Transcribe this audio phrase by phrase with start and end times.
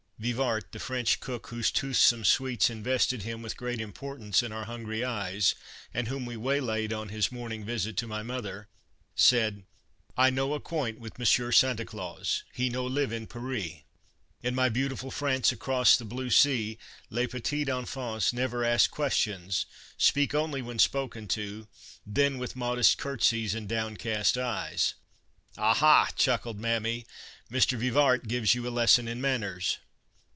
[0.23, 5.03] Vivart, the French cook, whose toothsome sweets invested him with great importance in our hungry
[5.03, 5.55] eyes
[5.95, 8.67] and whom we waylaid on his morning visit to my mother,
[9.15, 9.63] said:"
[10.13, 13.77] 1 no acquaint with Monsieur Sancta Claus; he no live in Paris.
[14.43, 16.77] In my beautiful France across the blue sea
[17.09, 19.65] les petits enfans never ask questions,
[19.97, 21.67] speak only when spoken to,
[22.05, 24.93] then with modest curtsies and downcast eyes.""
[25.57, 27.07] Ah, ha!" chuckled Mammy,"
[27.51, 27.75] Mr.
[27.75, 29.79] Vivart gives you a lesson in manners."